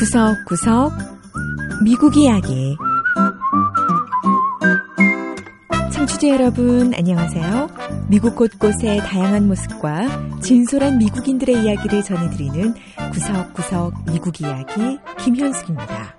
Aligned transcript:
구석구석 0.00 0.92
미국 1.84 2.16
이야기 2.16 2.74
청취자 5.92 6.28
여러분 6.28 6.94
안녕하세요. 6.94 7.68
미국 8.08 8.34
곳곳의 8.34 9.00
다양한 9.00 9.46
모습과 9.46 10.40
진솔한 10.40 10.96
미국인들의 10.96 11.64
이야기를 11.64 12.02
전해드리는 12.02 12.74
구석구석 13.12 14.06
미국 14.10 14.40
이야기 14.40 14.98
김현숙입니다. 15.18 16.16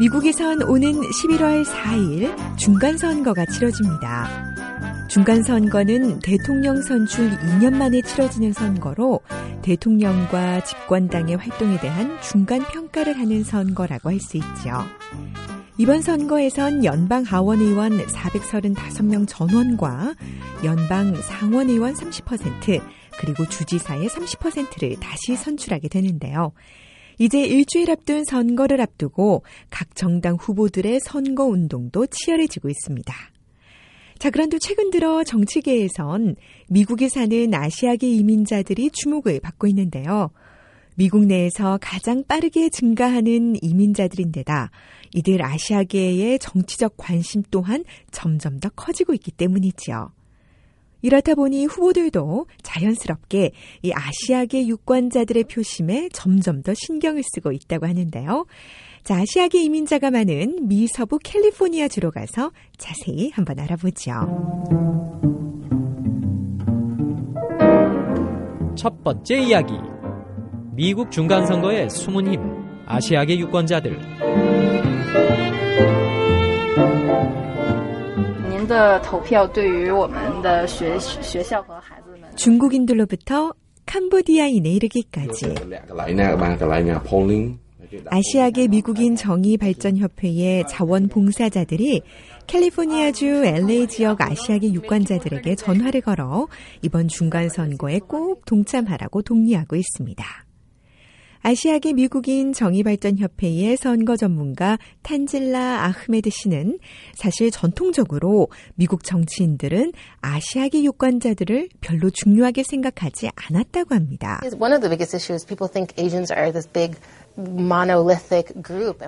미국에선 0.00 0.62
오는 0.62 0.92
11월 0.92 1.64
4일 1.64 2.56
중간선거가 2.56 3.46
치러집니다. 3.46 4.49
중간선거는 5.10 6.20
대통령 6.20 6.80
선출 6.82 7.30
2년 7.30 7.74
만에 7.74 8.00
치러지는 8.00 8.52
선거로 8.52 9.18
대통령과 9.60 10.62
집권당의 10.62 11.36
활동에 11.36 11.80
대한 11.80 12.16
중간 12.22 12.60
평가를 12.60 13.18
하는 13.18 13.42
선거라고 13.42 14.08
할 14.10 14.20
수 14.20 14.36
있죠. 14.36 14.70
이번 15.78 16.02
선거에선 16.02 16.84
연방 16.84 17.24
하원의원 17.24 17.98
435명 18.06 19.26
전원과 19.26 20.14
연방 20.62 21.16
상원의원 21.16 21.94
30% 21.94 22.80
그리고 23.18 23.48
주지사의 23.48 24.06
30%를 24.06 25.00
다시 25.00 25.34
선출하게 25.34 25.88
되는데요. 25.88 26.52
이제 27.18 27.44
일주일 27.44 27.90
앞둔 27.90 28.24
선거를 28.24 28.80
앞두고 28.80 29.42
각 29.70 29.96
정당 29.96 30.36
후보들의 30.36 31.00
선거 31.00 31.46
운동도 31.46 32.06
치열해지고 32.06 32.68
있습니다. 32.68 33.12
자, 34.20 34.28
그런데 34.28 34.58
최근 34.60 34.90
들어 34.90 35.24
정치계에선 35.24 36.36
미국에 36.68 37.08
사는 37.08 37.54
아시아계 37.54 38.06
이민자들이 38.06 38.90
주목을 38.90 39.40
받고 39.40 39.66
있는데요. 39.68 40.28
미국 40.94 41.24
내에서 41.24 41.78
가장 41.80 42.22
빠르게 42.28 42.68
증가하는 42.68 43.56
이민자들인데다 43.62 44.72
이들 45.14 45.42
아시아계의 45.42 46.38
정치적 46.38 46.98
관심 46.98 47.42
또한 47.50 47.82
점점 48.10 48.60
더 48.60 48.68
커지고 48.68 49.14
있기 49.14 49.30
때문이지요. 49.30 50.12
이렇다 51.00 51.34
보니 51.34 51.64
후보들도 51.64 52.46
자연스럽게 52.62 53.52
이 53.80 53.90
아시아계 53.90 54.66
유권자들의 54.66 55.44
표심에 55.44 56.10
점점 56.12 56.62
더 56.62 56.74
신경을 56.74 57.22
쓰고 57.22 57.52
있다고 57.52 57.86
하는데요. 57.86 58.44
자, 59.02 59.16
아시아계 59.16 59.62
이민자가 59.62 60.10
많은 60.10 60.68
미 60.68 60.86
서부 60.86 61.18
캘리포니아 61.18 61.88
주로 61.88 62.10
가서 62.10 62.52
자세히 62.76 63.30
한번 63.30 63.58
알아보죠. 63.58 64.12
첫 68.76 69.02
번째 69.02 69.38
이야기. 69.38 69.74
미국 70.74 71.10
중간선거의 71.10 71.90
숨은 71.90 72.32
힘, 72.32 72.40
아시아계 72.86 73.38
유권자들. 73.38 73.98
중국인들로부터 82.36 83.52
캄보디아인에 83.86 84.70
이르기까지 84.70 85.54
아시아계 88.06 88.68
미국인 88.68 89.16
정의발전협회의 89.16 90.64
자원봉사자들이 90.68 92.02
캘리포니아주 92.46 93.26
LA 93.26 93.86
지역 93.88 94.20
아시아계 94.20 94.72
유권자들에게 94.72 95.54
전화를 95.56 96.00
걸어 96.00 96.48
이번 96.82 97.08
중간선거에 97.08 98.00
꼭 98.00 98.44
동참하라고 98.44 99.22
독려하고 99.22 99.76
있습니다. 99.76 100.49
아시아계 101.42 101.94
미국인 101.94 102.52
정의발전협회의 102.52 103.76
선거 103.78 104.16
전문가 104.16 104.78
탄질라 105.02 105.84
아흐메드 105.86 106.28
씨는 106.30 106.78
사실 107.14 107.50
전통적으로 107.50 108.48
미국 108.74 109.04
정치인들은 109.04 109.92
아시아계 110.20 110.82
유권자들을 110.84 111.70
별로 111.80 112.10
중요하게 112.10 112.62
생각하지 112.62 113.30
않았다고 113.34 113.94
합니다. 113.94 114.40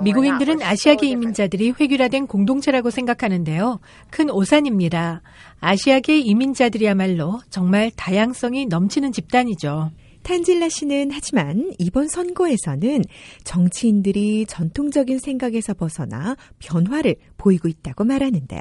미국인들은 0.00 0.62
아시아계 0.62 1.08
이민자들이 1.08 1.74
획일화된 1.78 2.26
공동체라고 2.28 2.88
생각하는데요. 2.90 3.80
큰 4.10 4.30
오산입니다. 4.30 5.20
아시아계 5.60 6.18
이민자들이야말로 6.18 7.40
정말 7.50 7.90
다양성이 7.94 8.66
넘치는 8.66 9.12
집단이죠. 9.12 9.90
탄질라 10.22 10.68
씨는 10.68 11.10
하지만 11.12 11.72
이번 11.78 12.08
선거에서는 12.08 13.02
정치인들이 13.44 14.46
전통적인 14.46 15.18
생각에서 15.18 15.74
벗어나 15.74 16.36
변화를 16.58 17.16
보이고 17.36 17.68
있다고 17.68 18.04
말하는데요. 18.04 18.60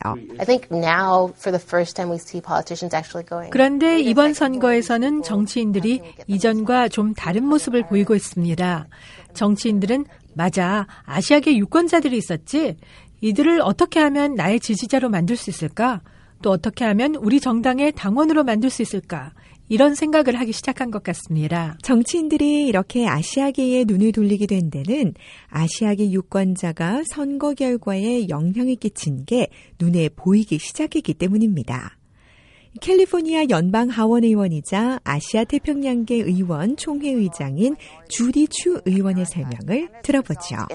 그런데 3.52 4.00
이번 4.00 4.34
선거에서는 4.34 5.24
정치인들이 5.24 6.02
이전과 6.28 6.90
좀 6.90 7.14
다른 7.14 7.46
모습을 7.46 7.88
보이고 7.88 8.16
있습니다. 8.16 8.88
정치인들은 9.34 10.06
맞아 10.34 10.88
아시아계 11.06 11.58
유권자들이 11.58 12.18
있었지 12.18 12.78
이들을 13.22 13.62
어떻게 13.62 14.00
하면 14.00 14.36
나의 14.36 14.60
지지자로 14.60 15.10
만들 15.10 15.36
수 15.36 15.50
있을까? 15.50 16.02
또 16.42 16.52
어떻게 16.52 16.86
하면 16.86 17.16
우리 17.16 17.40
정당의 17.40 17.94
당원으로 17.94 18.44
만들 18.44 18.70
수 18.70 18.82
있을까? 18.82 19.34
이런 19.70 19.96
생각을 19.96 20.38
하기 20.38 20.52
시작한 20.52 20.92
것 20.92 21.02
같습니다. 21.02 21.78
정치인들이 21.82 22.68
이렇게 22.68 23.08
아시아계의 23.08 23.86
눈을 23.86 24.12
돌리게 24.12 24.46
된 24.46 24.70
데는 24.70 25.14
아시아계 25.48 26.12
유권자가 26.12 27.04
선거 27.10 27.54
결과에 27.54 28.28
영향을 28.28 28.76
끼친 28.76 29.24
게 29.26 29.48
눈에 29.80 30.10
보이기 30.10 30.60
시작했기 30.60 31.14
때문입니다. 31.14 31.98
캘리포니아 32.82 33.46
연방 33.50 33.90
하원 33.90 34.24
의원이자 34.24 35.00
아시아 35.04 35.44
태평양계 35.44 36.16
의원 36.16 36.78
총회 36.78 37.10
의장인 37.12 37.76
주디 38.10 38.48
추 38.50 38.82
의원의 38.86 39.26
설명을 39.26 39.90
들어보죠. 40.04 40.68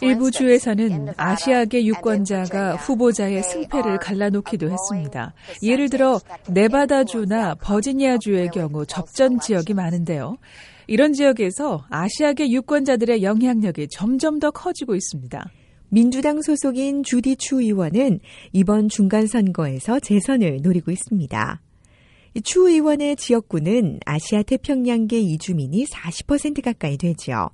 일부 0.00 0.30
주에서는 0.30 1.14
아시아계 1.16 1.84
유권자가 1.84 2.76
후보자의 2.76 3.42
승패를 3.42 3.98
갈라놓기도 3.98 4.70
했습니다. 4.70 5.34
예를 5.62 5.90
들어 5.90 6.20
네바다주나 6.48 7.56
버지니아주의 7.56 8.48
경우 8.48 8.86
접전 8.86 9.38
지역이 9.40 9.74
많은데요. 9.74 10.38
이런 10.86 11.12
지역에서 11.12 11.84
아시아계 11.90 12.50
유권자들의 12.50 13.22
영향력이 13.22 13.88
점점 13.88 14.38
더 14.38 14.50
커지고 14.50 14.94
있습니다. 14.94 15.50
민주당 15.90 16.42
소속인 16.42 17.02
주디 17.02 17.36
추 17.36 17.60
의원은 17.60 18.20
이번 18.52 18.88
중간선거에서 18.88 20.00
재선을 20.00 20.60
노리고 20.62 20.90
있습니다. 20.90 21.60
추 22.44 22.68
의원의 22.68 23.16
지역구는 23.16 24.00
아시아 24.04 24.42
태평양계 24.42 25.18
이주민이 25.18 25.86
40% 25.86 26.62
가까이 26.62 26.96
되지요. 26.96 27.50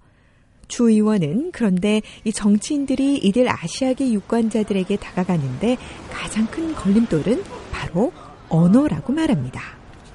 주 0.69 0.91
의원은 0.91 1.51
그런데 1.53 2.03
이 2.25 2.33
정치인들이 2.33 3.19
이들 3.19 3.49
아시아계 3.49 4.13
유권자들에게 4.13 4.97
다가가는데 4.97 5.77
가장 6.11 6.47
큰 6.47 6.75
걸림돌은 6.75 7.43
바로 7.73 8.13
언어라고 8.49 9.13
말합니다. 9.13 9.61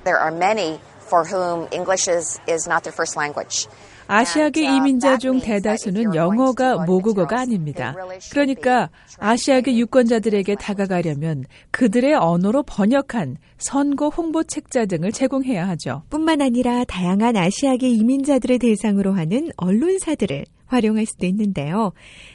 There 0.04 0.20
are 0.22 0.36
many 0.36 0.80
for 1.10 1.26
whom 1.26 1.68
English 1.72 2.08
is, 2.08 2.40
is 2.48 2.70
not 2.70 2.84
their 2.84 2.94
first 2.94 3.18
language. 3.18 3.68
아시아계 4.08 4.64
이민자 4.64 5.18
중 5.18 5.40
대다수는 5.40 6.16
영어가 6.16 6.86
모국어가 6.86 7.42
아닙니다. 7.42 7.94
그러니까 8.32 8.90
아시아계 9.20 9.78
유권자들에게 9.78 10.56
다가가려면 10.56 11.46
그들의 11.70 12.16
언어로 12.16 12.64
번역한 12.64 13.38
선거 13.60 14.10
홍보 14.10 14.44
책자 14.44 14.88
등을 14.88 15.12
제공해야 15.12 15.68
하죠. 15.70 16.02
뿐만 16.10 16.42
아니라 16.42 16.86
다양한 16.86 17.38
아시아계 17.38 17.88
이민자들을 17.88 18.58
대상으로 18.58 19.14
하는 19.14 19.50
언론사들을 19.58 20.46
활용할 20.70 21.06
수도 21.06 21.26
있는데요. 21.26 21.92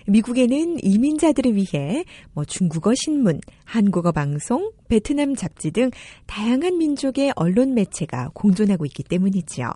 미국에는 0.07 0.85
이민자들을 0.85 1.57
위해 1.57 2.05
뭐 2.33 2.45
중국어 2.45 2.93
신문, 2.95 3.41
한국어 3.65 4.13
방송, 4.13 4.71
베트남 4.89 5.35
잡지 5.35 5.71
등 5.71 5.91
다양한 6.27 6.79
민족의 6.79 7.33
언론 7.37 7.75
매체가 7.75 8.31
공존하고 8.35 8.85
있기 8.87 9.05
때문이지요. 9.05 9.73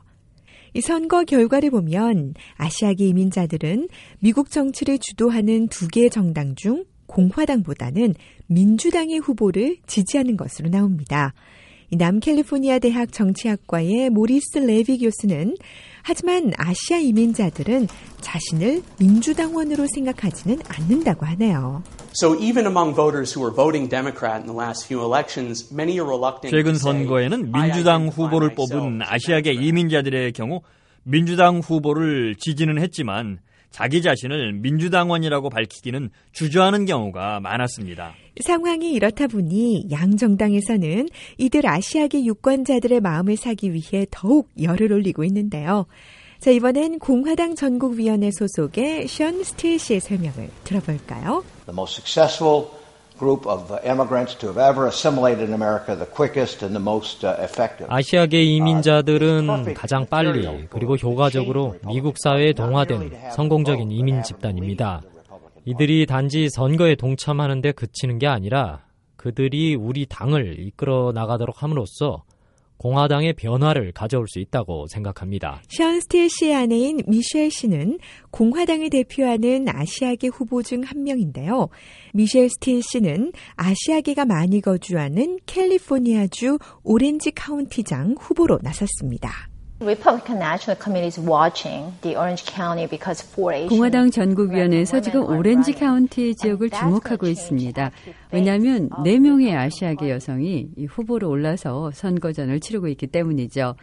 이 0.74 0.80
선거 0.80 1.24
결과를 1.24 1.70
보면 1.70 2.34
아시아계 2.56 3.06
이민자들은 3.06 3.88
미국 4.20 4.50
정치를 4.50 4.98
주도하는 4.98 5.68
두 5.68 5.88
개의 5.88 6.10
정당 6.10 6.54
중 6.56 6.84
공화당보다는 7.06 8.14
민주당의 8.48 9.18
후보를 9.18 9.78
지지하는 9.86 10.36
것으로 10.36 10.68
나옵니다. 10.68 11.32
남캘리포니아 11.90 12.78
대학 12.78 13.12
정치학과의 13.12 14.10
모리스 14.10 14.58
레비 14.58 14.98
교수는 14.98 15.56
하지만 16.08 16.52
아시아 16.56 16.96
이민자들은 16.96 17.86
자신을 18.22 18.82
민주당원으로 18.98 19.86
생각하지는 19.94 20.58
않는다고 20.66 21.26
하네요. 21.26 21.82
최근 26.48 26.76
선거에는 26.76 27.52
민주당 27.52 28.08
후보를 28.08 28.54
뽑은 28.54 29.02
아시아계 29.02 29.52
이민자들의 29.52 30.32
경우 30.32 30.62
민주당 31.02 31.58
후보를 31.58 32.36
지지는 32.36 32.78
했지만 32.78 33.40
자기 33.70 34.02
자신을 34.02 34.54
민주당원이라고 34.54 35.50
밝히기는 35.50 36.10
주저하는 36.32 36.84
경우가 36.84 37.40
많았습니다. 37.40 38.14
상황이 38.40 38.92
이렇다 38.92 39.26
보니 39.26 39.86
양 39.90 40.16
정당에서는 40.16 41.08
이들 41.38 41.66
아시아계 41.66 42.24
유권자들의 42.24 43.00
마음을 43.00 43.36
사기 43.36 43.72
위해 43.72 44.06
더욱 44.10 44.48
열을 44.60 44.92
올리고 44.92 45.24
있는데요. 45.24 45.86
자, 46.40 46.52
이번엔 46.52 47.00
공화당 47.00 47.56
전국위원회 47.56 48.30
소속의 48.30 49.08
션 49.08 49.42
스틸 49.42 49.78
씨의 49.78 50.00
설명을 50.00 50.48
들어볼까요? 50.62 51.44
The 51.66 51.74
most 51.74 52.00
successful 52.00 52.77
아시아계 57.88 58.42
이민자들은 58.42 59.74
가장 59.74 60.06
빨리 60.06 60.66
그리고 60.70 60.96
효과적으로 60.96 61.76
미국 61.86 62.16
사회에 62.18 62.52
동화된 62.52 63.30
성공적인 63.32 63.90
이민 63.90 64.22
집단입니다. 64.22 65.02
이들이 65.64 66.06
단지 66.06 66.48
선거에 66.48 66.94
동참하는 66.94 67.60
데 67.60 67.72
그치는 67.72 68.18
게 68.18 68.26
아니라 68.26 68.80
그들이 69.16 69.74
우리 69.74 70.06
당을 70.06 70.60
이끌어 70.60 71.12
나가도록 71.12 71.62
함으로써 71.62 72.22
공화당의 72.78 73.34
변화를 73.34 73.92
가져올 73.92 74.26
수 74.28 74.38
있다고 74.38 74.86
생각합니다. 74.88 75.62
션 75.68 76.00
스틸 76.00 76.30
씨의 76.30 76.54
아내인 76.54 77.00
미셸 77.06 77.50
씨는 77.50 77.98
공화당을 78.30 78.90
대표하는 78.90 79.66
아시아계 79.68 80.28
후보 80.28 80.62
중 80.62 80.78
한 80.84 81.02
명인데요. 81.02 81.68
미셸 82.14 82.48
스틸 82.48 82.82
씨는 82.82 83.32
아시아계가 83.56 84.24
많이 84.24 84.60
거주하는 84.60 85.38
캘리포니아주 85.46 86.58
오렌지 86.84 87.30
카운티장 87.32 88.14
후보로 88.18 88.60
나섰습니다. 88.62 89.48
공화당 93.68 94.10
전국위원회에서 94.10 95.00
지금 95.00 95.24
오렌지 95.24 95.72
카운티 95.72 96.34
지역을 96.34 96.70
주목하고 96.70 97.28
있습니다. 97.28 97.92
왜냐하면 98.32 98.88
4명의 98.90 99.56
아시아계 99.56 100.10
여성이 100.10 100.68
후보로 100.88 101.28
올라서 101.30 101.92
선거전을 101.92 102.58
치르고 102.58 102.88
있기 102.88 103.06
때문이죠. 103.06 103.76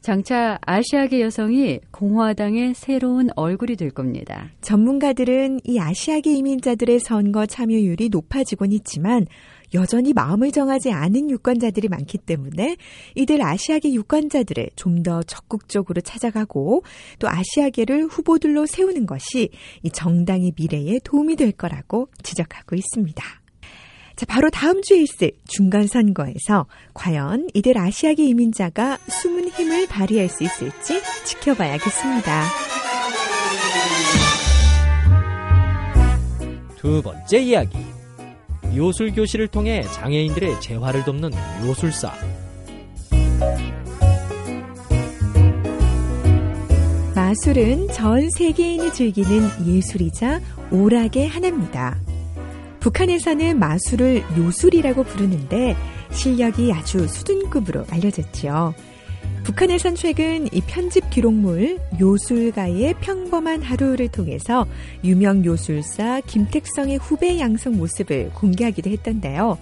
장차 0.00 0.58
아시아계 0.64 1.20
여성이 1.20 1.80
공화당의 1.90 2.74
새로운 2.74 3.28
얼굴이 3.34 3.76
될 3.76 3.90
겁니다. 3.90 4.50
전문가들은 4.60 5.60
이 5.64 5.78
아시아계 5.80 6.32
이민자들의 6.32 7.00
선거 7.00 7.46
참여율이 7.46 8.08
높아지곤 8.10 8.72
있지만 8.72 9.26
여전히 9.74 10.12
마음을 10.12 10.52
정하지 10.52 10.92
않은 10.92 11.28
유권자들이 11.28 11.88
많기 11.88 12.18
때문에 12.18 12.76
이들 13.16 13.42
아시아계 13.42 13.92
유권자들을 13.92 14.70
좀 14.76 14.96
더 15.06 15.22
적극적으로 15.22 16.00
찾아가고 16.00 16.82
또 17.20 17.28
아시아계를 17.28 18.06
후보들로 18.06 18.66
세우는 18.66 19.06
것이 19.06 19.50
이 19.82 19.90
정당의 19.90 20.52
미래에 20.56 20.98
도움이 21.04 21.36
될 21.36 21.52
거라고 21.52 22.08
지적하고 22.24 22.74
있습니다. 22.74 23.22
자, 24.16 24.24
바로 24.26 24.48
다음 24.48 24.80
주에 24.80 25.02
있을 25.02 25.32
중간선거에서 25.46 26.66
과연 26.94 27.48
이들 27.52 27.76
아시아계 27.76 28.24
이민자가 28.24 28.96
숨은 29.08 29.50
힘을 29.50 29.86
발휘할 29.86 30.30
수 30.30 30.42
있을지 30.42 31.02
지켜봐야겠습니다. 31.24 32.44
두 36.76 37.02
번째 37.02 37.38
이야기. 37.38 37.76
요술 38.74 39.12
교실을 39.12 39.48
통해 39.48 39.82
장애인들의 39.82 40.62
재활을 40.62 41.04
돕는 41.04 41.30
요술사. 41.66 42.12
마술은 47.14 47.88
전 47.88 48.30
세계인이 48.30 48.92
즐기는 48.92 49.66
예술이자 49.66 50.40
오락의 50.70 51.28
하나입니다. 51.28 52.05
북한에서는 52.86 53.58
마술을 53.58 54.22
요술이라고 54.38 55.02
부르는데 55.02 55.74
실력이 56.12 56.72
아주 56.72 57.08
수준급으로 57.08 57.84
알려졌죠. 57.90 58.74
북한에선 59.42 59.96
최근 59.96 60.46
이 60.52 60.60
편집 60.60 61.10
기록물 61.10 61.80
요술가의 61.98 62.94
평범한 63.00 63.62
하루를 63.62 64.06
통해서 64.06 64.66
유명 65.02 65.44
요술사 65.44 66.20
김택성의 66.28 66.98
후배 66.98 67.40
양성 67.40 67.76
모습을 67.76 68.30
공개하기도 68.34 68.88
했던데요. 68.88 69.58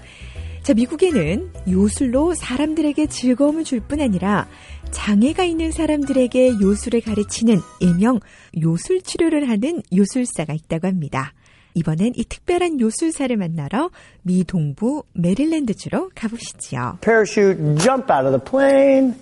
자, 0.63 0.75
미국에는 0.75 1.51
요술로 1.67 2.35
사람들에게 2.35 3.07
즐거움을 3.07 3.65
줄 3.65 3.81
뿐 3.81 4.03
아니라 4.03 4.47
장애가 4.91 5.45
있는 5.45 5.73
사람들에게 5.73 6.61
요술을 6.61 7.01
가르치는 7.01 7.59
일명 7.81 8.21
요술 8.61 9.01
치료를 9.01 9.49
하는 9.49 9.81
요술사가 9.97 10.53
있다고 10.53 10.89
합니다. 10.89 11.33
이번엔 11.75 12.13
이 12.17 12.25
특별한 12.25 12.81
요술사를 12.81 13.37
만나러 13.37 13.91
미 14.23 14.45
동부 14.45 15.05
메릴랜드주로 15.13 16.11
가보시죠. 16.15 16.99
Parachute 17.01 17.59
jump 17.79 18.11
out 18.11 18.27
of 18.27 18.31
the 18.31 18.41
plane. 18.41 19.15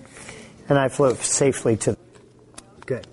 and 0.68 0.78
I 0.78 0.88
flew 0.88 1.14
safely 1.20 1.76
to. 1.78 1.94
Good. 2.86 3.08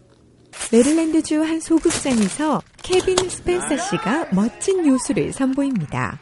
메릴랜드주 0.72 1.42
한 1.42 1.60
소극장에서 1.60 2.62
케빈 2.82 3.18
스펜서 3.18 3.78
씨가 3.78 4.30
멋진 4.34 4.86
요술을 4.88 5.34
선보입니다. 5.34 6.20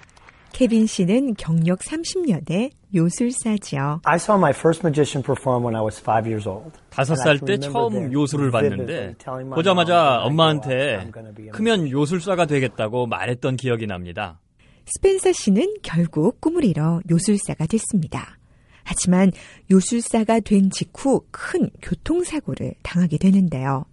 케빈 0.57 0.88
씨는 0.88 1.36
경력 1.36 1.81
30년의 1.81 2.71
요술사죠. 2.95 4.01
I 4.06 4.15
saw 4.15 4.39
my 4.39 4.50
first 4.50 4.81
magician 4.83 5.24
perform 5.24 5.63
when 5.63 5.75
I 5.75 5.83
was 5.83 6.01
5 6.01 6.25
years 6.25 6.50
old. 6.50 6.71
다섯 6.89 7.13
살 7.13 7.38
때 7.38 7.59
처음 7.59 8.12
요술을 8.12 8.50
봤는데 8.50 9.18
보자마자 9.54 10.24
엄마한테 10.24 11.12
크면 11.51 11.92
요술사가 11.92 12.48
되겠다고 12.48 13.06
말했던 13.06 13.56
기억이 13.56 13.86
납니다. 13.86 14.39
스펜서 14.88 15.31
씨는 15.31 15.75
결국 15.83 16.42
꿈을 16.42 16.65
이뤄 16.65 17.01
요술사가 17.07 17.68
됐습니다. 17.68 18.39
하지만 18.83 19.31
요술사가 19.69 20.39
된 20.39 20.71
직후 20.71 21.21
큰 21.30 21.69
교통사고를 21.83 22.74
당하게 22.81 23.19
되는데요. 23.19 23.86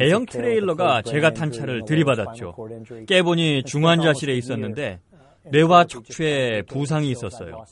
대형 0.00 0.26
트레일러가 0.26 1.02
제가 1.02 1.32
탄 1.32 1.50
차를 1.50 1.84
들이받았죠. 1.84 2.54
깨보니 3.06 3.64
중환자실에 3.64 4.34
있었는데 4.34 5.00
뇌와 5.50 5.84
척추에 5.86 6.62
부상이 6.62 7.10
있었어요. 7.10 7.64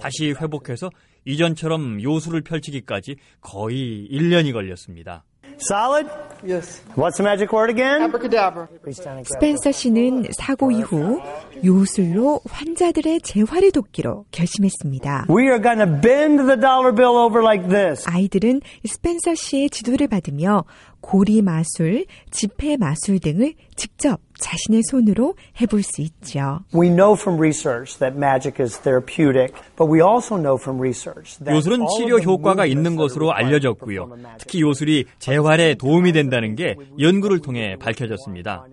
다시 0.00 0.32
회복해서 0.32 0.90
이전처럼 1.26 2.02
요술을 2.02 2.40
펼치기까지 2.42 3.16
거의 3.40 4.08
1년이 4.10 4.52
걸렸습니다. 4.52 5.24
Solid? 5.60 6.08
Yes. 6.42 6.80
What's 6.94 7.18
the 7.18 7.22
magic 7.22 7.52
word 7.52 7.68
again? 7.68 8.02
Abracadabra. 8.02 8.68
스펜서 9.24 9.72
씨는 9.72 10.28
사고 10.32 10.70
이후 10.70 11.20
요술로 11.62 12.40
환자들의 12.48 13.20
재활을 13.20 13.70
돕기로 13.70 14.24
결심했습니다. 14.30 15.26
We 15.28 15.44
are 15.48 15.60
going 15.60 15.78
to 15.78 16.00
bend 16.00 16.46
the 16.46 16.56
dollar 16.58 16.94
bill 16.94 17.16
over 17.16 17.42
like 17.42 17.68
this. 17.68 18.08
아이들은 18.08 18.62
스펜서 18.86 19.34
씨의 19.34 19.68
지도를 19.68 20.08
받으며 20.08 20.64
고리 21.00 21.42
마술, 21.42 22.06
지폐 22.30 22.76
마술 22.76 23.18
등을 23.18 23.54
직접 23.74 24.20
자신의 24.38 24.82
손으로 24.84 25.34
해볼 25.60 25.82
수 25.82 26.00
있죠. 26.02 26.60
We 26.74 26.88
know 26.88 27.14
from 27.14 27.38
research 27.38 27.98
that 27.98 28.16
magic 28.16 28.62
is 28.62 28.78
therapeutic, 28.80 29.54
but 29.76 29.90
we 29.90 30.00
also 30.02 30.36
know 30.36 30.56
from 30.60 30.78
research 30.80 31.38
that 31.38 31.54
요술은 31.54 31.86
치료 31.96 32.18
효과가 32.20 32.66
있는 32.66 32.96
것으로 32.96 33.32
알려졌고요. 33.32 34.08
특히 34.38 34.60
요술이 34.60 35.06
재활에 35.18 35.74
도움이 35.74 36.12
된다는 36.12 36.54
게 36.54 36.76
연구를 36.98 37.40
통해 37.40 37.76
밝혀졌습니다. 37.80 38.66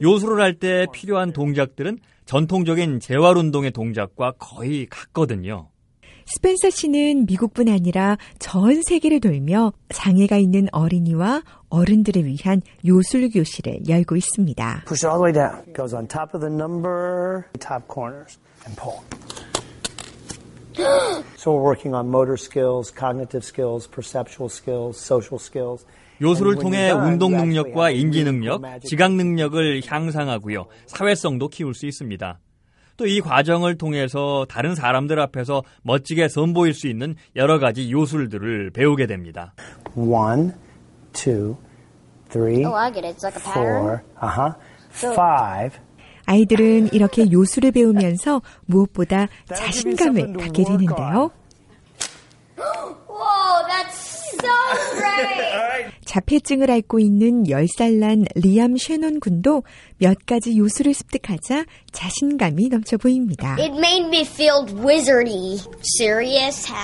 요술을 0.00 0.40
할 0.42 0.54
때 0.58 0.86
필요한 0.92 1.32
동작들은 1.32 1.98
전통적인 2.26 3.00
재활 3.00 3.36
운동의 3.36 3.72
동작과 3.72 4.32
거의 4.38 4.86
같거든요. 4.86 5.68
스펜서 6.34 6.70
씨는 6.70 7.26
미국뿐 7.26 7.68
아니라 7.68 8.16
전 8.38 8.80
세계를 8.82 9.20
돌며 9.20 9.72
장애가 9.90 10.38
있는 10.38 10.66
어린이와 10.72 11.42
어른들을 11.68 12.24
위한 12.24 12.62
요술 12.86 13.28
교실을 13.30 13.80
열고 13.86 14.16
있습니다. 14.16 14.84
Push 14.86 15.06
all 15.06 15.18
the 15.18 15.22
way 15.22 15.32
down. 15.32 15.74
Goes 15.74 15.94
on 15.94 16.08
top 16.08 16.34
of 16.34 16.40
the 16.40 16.52
number, 16.52 17.44
top 17.60 17.86
corners, 17.86 18.38
and 18.64 18.76
pull. 18.80 19.00
So 21.36 21.52
we're 21.52 21.62
working 21.62 21.94
on 21.94 22.08
motor 22.08 22.38
skills, 22.38 22.90
cognitive 22.90 23.44
skills, 23.44 23.86
perceptual 23.86 24.48
skills, 24.48 24.96
social 24.96 25.38
skills. 25.38 25.84
요술을 26.22 26.56
통해 26.56 26.92
운동 26.92 27.36
능력과 27.36 27.90
인지 27.90 28.24
능력, 28.24 28.62
지각 28.84 29.12
능력을 29.12 29.82
향상하고요. 29.84 30.66
사회성도 30.86 31.48
키울 31.48 31.74
수 31.74 31.84
있습니다. 31.86 32.38
또 32.96 33.06
이 33.06 33.20
과정을 33.20 33.76
통해서 33.78 34.46
다른 34.48 34.74
사람들 34.74 35.18
앞에서 35.20 35.62
멋지게 35.82 36.28
선보일 36.28 36.74
수 36.74 36.86
있는 36.88 37.14
여러 37.36 37.58
가지 37.58 37.90
요술들을 37.90 38.70
배우게 38.70 39.06
됩니다. 39.06 39.54
One, 39.96 40.52
two, 41.12 41.56
three, 42.30 42.64
oh, 42.64 42.74
I 42.74 42.90
get 42.92 43.04
it. 43.06 43.16
It's 43.16 43.24
like 43.24 43.36
a 43.36 43.42
pattern. 43.42 43.82
Four, 43.82 44.00
uh-huh, 44.22 44.54
five. 45.14 45.78
아이들은 46.26 46.90
이렇게 46.92 47.30
요술을 47.30 47.72
배우면서 47.72 48.42
무엇보다 48.66 49.26
자신감을 49.46 50.34
갖게 50.34 50.64
되는데요. 50.64 51.30
자폐증을 56.12 56.70
앓고 56.70 56.98
있는 56.98 57.44
10살 57.44 57.94
난 57.94 58.26
리암 58.34 58.76
쉐논 58.76 59.18
군도 59.18 59.62
몇 59.96 60.26
가지 60.26 60.58
요술을 60.58 60.92
습득하자 60.92 61.64
자신감이 61.90 62.68
넘쳐 62.68 62.98
보입니다. 62.98 63.56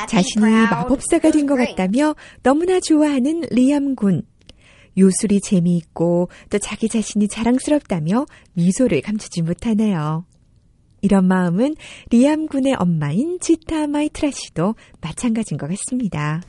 자신이 0.06 0.44
마법사가 0.46 1.30
된 1.30 1.46
것 1.46 1.56
같다며 1.56 2.14
너무나 2.42 2.80
좋아하는 2.80 3.42
리암 3.50 3.96
군. 3.96 4.22
요술이 4.96 5.42
재미있고 5.42 6.30
또 6.48 6.58
자기 6.58 6.88
자신이 6.88 7.28
자랑스럽다며 7.28 8.24
미소를 8.54 9.02
감추지 9.02 9.42
못하네요. 9.42 10.24
이런 11.00 11.26
마음은 11.26 11.76
리암 12.10 12.46
군의 12.46 12.74
엄마인 12.78 13.38
지타 13.40 13.86
마이트라 13.86 14.30
씨도 14.30 14.74
마찬가지인 15.00 15.58
것 15.58 15.68
같습니다. 15.70 16.42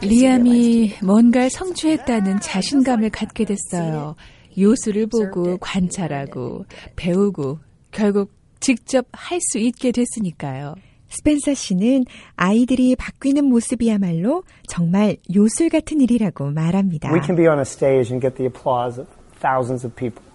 리암이 0.00 0.94
뭔가 1.04 1.48
성취했다는 1.48 2.40
자신감을 2.40 3.10
갖게 3.10 3.44
됐어요. 3.44 4.14
요술을 4.58 5.06
보고 5.06 5.58
관찰하고 5.58 6.64
배우고 6.96 7.58
결국 7.92 8.32
직접 8.60 9.06
할 9.12 9.40
수 9.40 9.58
있게 9.58 9.92
됐으니까요. 9.92 10.74
스펜서 11.08 11.54
씨는 11.54 12.04
아이들이 12.36 12.94
바뀌는 12.94 13.44
모습이야말로 13.46 14.44
정말 14.68 15.16
요술 15.34 15.68
같은 15.68 16.00
일이라고 16.00 16.50
말합니다. 16.50 17.12
We 17.12 17.20
can 17.24 17.36
be 17.36 17.46
on 17.48 17.58
a 17.58 17.62
stage 17.62 18.12
and 18.12 18.20
get 18.20 18.36
the 18.36 18.46
applause 18.46 19.00
of 19.00 19.08
thousands 19.40 19.84
of 19.84 19.94
people. 19.96 20.29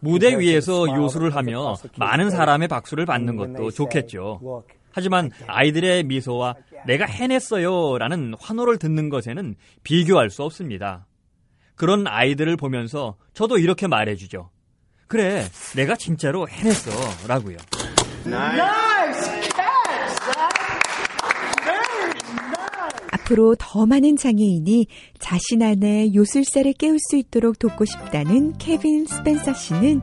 무대 0.00 0.38
위에서 0.38 0.86
요술을 0.88 1.34
하며 1.34 1.74
많은 1.98 2.30
사람의 2.30 2.68
박수를 2.68 3.06
받는 3.06 3.36
것도 3.36 3.70
좋겠죠. 3.70 4.64
하지만 4.92 5.30
아이들의 5.46 6.04
미소와 6.04 6.54
내가 6.86 7.04
해냈어요 7.04 7.98
라는 7.98 8.34
환호를 8.40 8.78
듣는 8.78 9.08
것에는 9.08 9.54
비교할 9.82 10.30
수 10.30 10.42
없습니다. 10.42 11.06
그런 11.74 12.06
아이들을 12.06 12.56
보면서 12.56 13.16
저도 13.34 13.58
이렇게 13.58 13.86
말해주죠. 13.86 14.50
그래, 15.06 15.44
내가 15.76 15.94
진짜로 15.94 16.48
해냈어 16.48 16.90
라고요. 17.28 17.58
앞으로 23.26 23.56
더 23.58 23.86
많은 23.86 24.16
장애인이 24.16 24.86
자신 25.18 25.62
안에 25.62 26.14
요술사를 26.14 26.72
깨울 26.74 26.98
수 26.98 27.16
있도록 27.16 27.58
돕고 27.58 27.84
싶다는 27.84 28.54
케빈 28.58 29.06
스펜서 29.06 29.52
씨는 29.54 30.00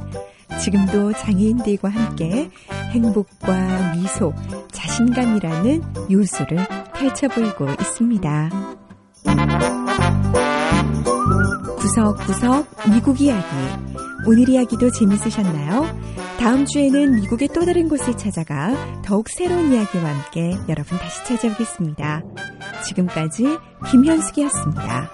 지금도 0.61 1.13
장애인들과 1.13 1.89
함께 1.89 2.49
행복과 2.91 3.95
미소, 3.95 4.33
자신감이라는 4.71 5.81
요술을 6.11 6.57
펼쳐 6.93 7.27
보이고 7.29 7.67
있습니다. 7.71 8.49
구석구석 11.79 12.67
미국 12.93 13.19
이야기. 13.21 13.47
오늘 14.25 14.47
이야기도 14.47 14.91
재밌으셨나요? 14.91 15.85
다음 16.39 16.65
주에는 16.65 17.21
미국의 17.21 17.49
또 17.49 17.65
다른 17.65 17.87
곳을 17.89 18.15
찾아가 18.17 19.01
더욱 19.01 19.27
새로운 19.29 19.71
이야기와 19.73 20.03
함께 20.03 20.55
여러분 20.69 20.97
다시 20.97 21.23
찾아오겠습니다. 21.25 22.21
지금까지 22.83 23.57
김현숙이었습니다. 23.89 25.09